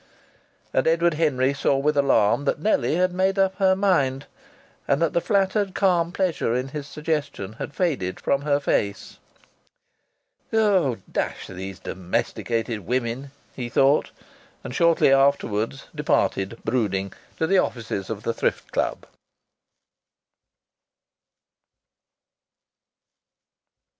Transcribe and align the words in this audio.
And 0.73 0.87
Edward 0.87 1.13
Henry 1.13 1.53
saw 1.53 1.77
with 1.77 1.95
alarm 1.95 2.45
that 2.45 2.57
Nellie 2.59 2.95
had 2.95 3.13
made 3.13 3.37
up 3.37 3.57
her 3.57 3.75
mind, 3.75 4.25
and 4.87 4.99
that 4.99 5.13
the 5.13 5.21
flattered 5.21 5.75
calm 5.75 6.11
pleasure 6.11 6.55
in 6.55 6.69
his 6.69 6.87
suggestion 6.87 7.53
had 7.59 7.75
faded 7.75 8.19
from 8.19 8.41
her 8.41 8.59
face. 8.59 9.19
"Oh! 10.51 10.97
Dash 11.11 11.45
these 11.45 11.77
domesticated 11.77 12.79
women!" 12.79 13.29
he 13.55 13.69
thought, 13.69 14.09
and 14.63 14.73
shortly 14.73 15.13
afterwards 15.13 15.85
departed, 15.93 16.57
brooding, 16.65 17.13
to 17.37 17.45
the 17.45 17.59
offices 17.59 18.09
of 18.09 18.23
the 18.23 18.33
Thrift 18.33 18.71
Club. 18.71 19.05